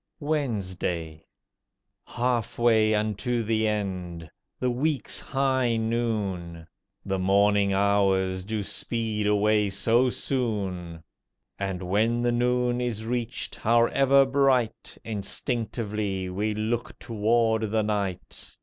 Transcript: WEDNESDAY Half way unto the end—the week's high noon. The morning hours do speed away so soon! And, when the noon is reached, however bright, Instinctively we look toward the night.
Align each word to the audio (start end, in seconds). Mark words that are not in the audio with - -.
WEDNESDAY 0.19 1.23
Half 2.05 2.57
way 2.57 2.95
unto 2.95 3.43
the 3.43 3.67
end—the 3.67 4.69
week's 4.71 5.19
high 5.19 5.77
noon. 5.77 6.65
The 7.05 7.19
morning 7.19 7.75
hours 7.75 8.43
do 8.43 8.63
speed 8.63 9.27
away 9.27 9.69
so 9.69 10.09
soon! 10.09 11.03
And, 11.59 11.83
when 11.83 12.23
the 12.23 12.31
noon 12.31 12.81
is 12.81 13.05
reached, 13.05 13.53
however 13.53 14.25
bright, 14.25 14.97
Instinctively 15.03 16.31
we 16.31 16.55
look 16.55 16.97
toward 16.97 17.69
the 17.69 17.83
night. 17.83 18.55